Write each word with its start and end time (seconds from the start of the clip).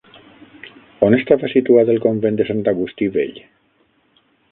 On 1.07 1.15
estava 1.17 1.49
situat 1.53 1.91
el 1.95 2.01
Convent 2.05 2.39
de 2.39 2.47
Sant 2.47 2.63
Agustí 2.73 3.09
Vell? 3.19 3.37